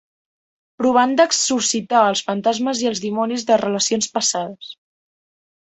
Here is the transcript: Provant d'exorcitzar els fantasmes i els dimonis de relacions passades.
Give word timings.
Provant 0.81 1.13
d'exorcitzar 1.19 2.01
els 2.13 2.25
fantasmes 2.31 2.83
i 2.87 2.91
els 2.93 3.05
dimonis 3.07 3.47
de 3.53 3.61
relacions 3.65 4.13
passades. 4.19 4.75